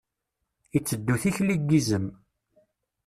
[0.77, 2.05] Iteddu tikli n yizem.